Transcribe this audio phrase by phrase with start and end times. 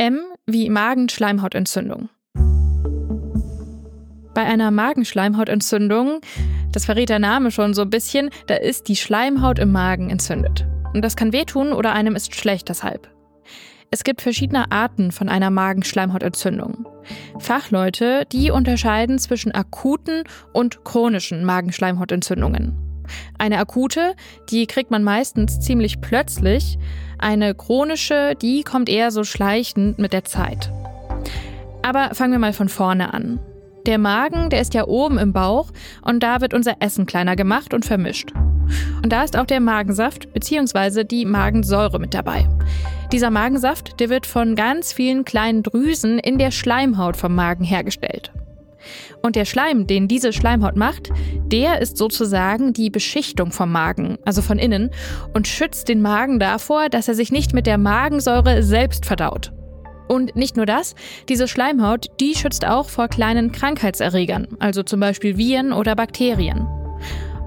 [0.00, 2.08] M wie Magenschleimhautentzündung.
[4.32, 6.22] Bei einer Magenschleimhautentzündung,
[6.72, 10.66] das verrät der Name schon so ein bisschen, da ist die Schleimhaut im Magen entzündet.
[10.94, 13.10] Und das kann wehtun oder einem ist schlecht deshalb.
[13.90, 16.88] Es gibt verschiedene Arten von einer Magenschleimhautentzündung.
[17.38, 20.24] Fachleute, die unterscheiden zwischen akuten
[20.54, 22.89] und chronischen Magenschleimhautentzündungen.
[23.38, 24.14] Eine akute,
[24.50, 26.78] die kriegt man meistens ziemlich plötzlich.
[27.18, 30.72] Eine chronische, die kommt eher so schleichend mit der Zeit.
[31.82, 33.40] Aber fangen wir mal von vorne an.
[33.86, 35.70] Der Magen, der ist ja oben im Bauch
[36.02, 38.32] und da wird unser Essen kleiner gemacht und vermischt.
[39.02, 41.04] Und da ist auch der Magensaft bzw.
[41.04, 42.46] die Magensäure mit dabei.
[43.12, 48.30] Dieser Magensaft, der wird von ganz vielen kleinen Drüsen in der Schleimhaut vom Magen hergestellt.
[49.22, 51.10] Und der Schleim, den diese Schleimhaut macht,
[51.46, 54.90] der ist sozusagen die Beschichtung vom Magen, also von innen,
[55.34, 59.52] und schützt den Magen davor, dass er sich nicht mit der Magensäure selbst verdaut.
[60.08, 60.96] Und nicht nur das,
[61.28, 66.66] diese Schleimhaut, die schützt auch vor kleinen Krankheitserregern, also zum Beispiel Viren oder Bakterien.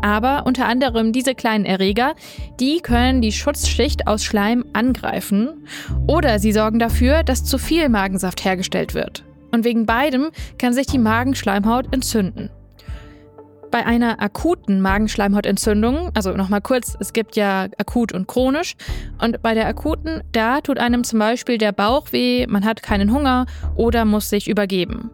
[0.02, 2.14] Aber unter anderem diese kleinen Erreger,
[2.59, 5.66] die können die Schutzschicht aus Schleim angreifen
[6.08, 9.23] oder sie sorgen dafür, dass zu viel Magensaft hergestellt wird.
[9.54, 12.50] Und wegen beidem kann sich die Magenschleimhaut entzünden.
[13.70, 18.76] Bei einer akuten Magenschleimhautentzündung, also nochmal kurz, es gibt ja akut und chronisch,
[19.22, 23.14] und bei der akuten, da tut einem zum Beispiel der Bauch weh, man hat keinen
[23.14, 23.45] Hunger
[23.76, 25.12] oder muss sich übergeben.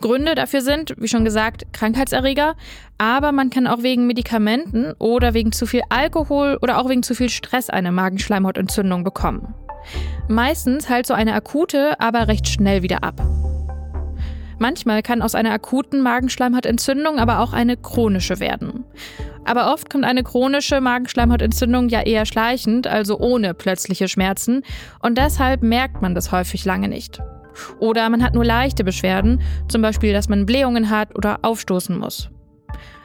[0.00, 2.56] Gründe dafür sind, wie schon gesagt, Krankheitserreger,
[2.98, 7.14] aber man kann auch wegen Medikamenten oder wegen zu viel Alkohol oder auch wegen zu
[7.14, 9.54] viel Stress eine Magenschleimhautentzündung bekommen.
[10.28, 13.43] Meistens heilt so eine akute aber recht schnell wieder ab.
[14.64, 18.86] Manchmal kann aus einer akuten Magenschleimhautentzündung aber auch eine chronische werden.
[19.44, 24.62] Aber oft kommt eine chronische Magenschleimhautentzündung ja eher schleichend, also ohne plötzliche Schmerzen,
[25.02, 27.20] und deshalb merkt man das häufig lange nicht.
[27.78, 32.30] Oder man hat nur leichte Beschwerden, zum Beispiel, dass man Blähungen hat oder aufstoßen muss.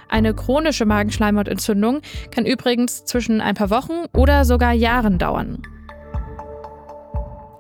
[0.08, 2.00] Eine chronische Magenschleimhautentzündung
[2.32, 5.62] kann übrigens zwischen ein paar Wochen oder sogar Jahren dauern.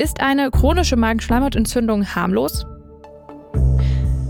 [0.02, 2.66] Ist eine chronische Magenschleimhautentzündung harmlos?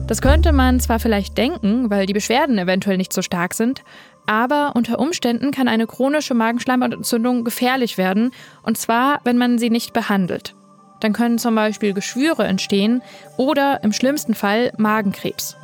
[0.10, 3.84] Das könnte man zwar vielleicht denken, weil die Beschwerden eventuell nicht so stark sind,
[4.26, 8.32] aber unter Umständen kann eine chronische Magenschleimhautentzündung gefährlich werden,
[8.64, 10.56] und zwar, wenn man sie nicht behandelt.
[11.00, 13.04] Dann können zum Beispiel Geschwüre entstehen
[13.38, 15.56] oder im schlimmsten Fall Magenkrebs.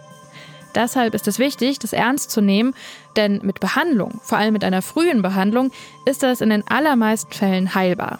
[0.75, 2.75] Deshalb ist es wichtig, das ernst zu nehmen,
[3.15, 5.71] denn mit Behandlung, vor allem mit einer frühen Behandlung,
[6.05, 8.19] ist das in den allermeisten Fällen heilbar.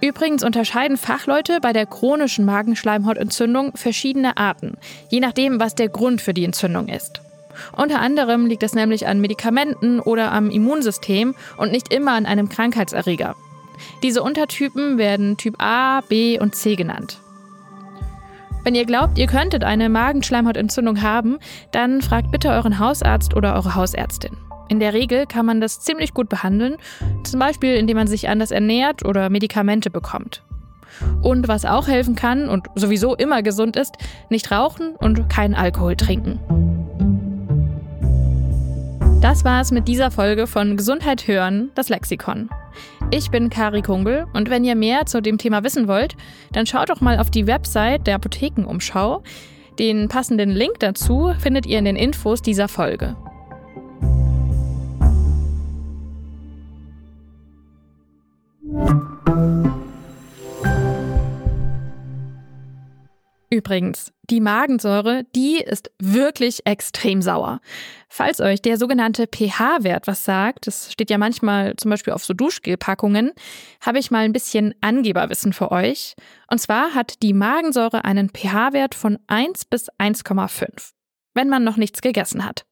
[0.00, 4.76] Übrigens unterscheiden Fachleute bei der chronischen Magenschleimhautentzündung verschiedene Arten,
[5.08, 7.22] je nachdem, was der Grund für die Entzündung ist.
[7.74, 12.50] Unter anderem liegt es nämlich an Medikamenten oder am Immunsystem und nicht immer an einem
[12.50, 13.34] Krankheitserreger.
[14.02, 17.18] Diese Untertypen werden Typ A, B und C genannt.
[18.64, 21.38] Wenn ihr glaubt, ihr könntet eine Magenschleimhautentzündung haben,
[21.70, 24.36] dann fragt bitte euren Hausarzt oder eure Hausärztin.
[24.68, 26.76] In der Regel kann man das ziemlich gut behandeln,
[27.22, 30.42] zum Beispiel indem man sich anders ernährt oder Medikamente bekommt.
[31.22, 33.96] Und was auch helfen kann und sowieso immer gesund ist,
[34.30, 36.40] nicht rauchen und keinen Alkohol trinken.
[39.20, 42.48] Das war's mit dieser Folge von Gesundheit hören, das Lexikon.
[43.10, 46.16] Ich bin Kari Kungel und wenn ihr mehr zu dem Thema wissen wollt,
[46.52, 49.22] dann schaut doch mal auf die Website der Apothekenumschau.
[49.78, 53.16] Den passenden Link dazu findet ihr in den Infos dieser Folge.
[63.56, 67.60] Übrigens, die Magensäure, die ist wirklich extrem sauer.
[68.06, 72.34] Falls euch der sogenannte pH-Wert was sagt, das steht ja manchmal zum Beispiel auf so
[72.34, 73.32] Duschgelpackungen,
[73.80, 76.16] habe ich mal ein bisschen Angeberwissen für euch.
[76.50, 80.90] Und zwar hat die Magensäure einen pH-Wert von 1 bis 1,5,
[81.32, 82.66] wenn man noch nichts gegessen hat.